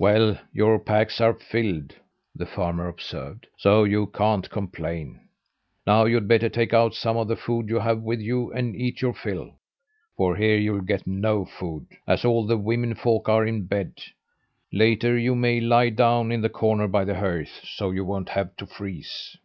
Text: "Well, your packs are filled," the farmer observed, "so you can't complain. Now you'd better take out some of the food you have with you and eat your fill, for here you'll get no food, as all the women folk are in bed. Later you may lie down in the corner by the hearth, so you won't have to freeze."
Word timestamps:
"Well, 0.00 0.36
your 0.52 0.80
packs 0.80 1.20
are 1.20 1.32
filled," 1.32 1.94
the 2.34 2.44
farmer 2.44 2.88
observed, 2.88 3.46
"so 3.56 3.84
you 3.84 4.08
can't 4.08 4.50
complain. 4.50 5.28
Now 5.86 6.06
you'd 6.06 6.26
better 6.26 6.48
take 6.48 6.74
out 6.74 6.92
some 6.92 7.16
of 7.16 7.28
the 7.28 7.36
food 7.36 7.68
you 7.68 7.78
have 7.78 8.02
with 8.02 8.20
you 8.20 8.50
and 8.52 8.74
eat 8.74 9.00
your 9.00 9.14
fill, 9.14 9.54
for 10.16 10.34
here 10.34 10.56
you'll 10.56 10.80
get 10.80 11.06
no 11.06 11.44
food, 11.44 11.86
as 12.04 12.24
all 12.24 12.48
the 12.48 12.58
women 12.58 12.96
folk 12.96 13.28
are 13.28 13.46
in 13.46 13.62
bed. 13.68 13.92
Later 14.72 15.16
you 15.16 15.36
may 15.36 15.60
lie 15.60 15.90
down 15.90 16.32
in 16.32 16.40
the 16.40 16.48
corner 16.48 16.88
by 16.88 17.04
the 17.04 17.14
hearth, 17.20 17.60
so 17.62 17.92
you 17.92 18.04
won't 18.04 18.30
have 18.30 18.56
to 18.56 18.66
freeze." 18.66 19.36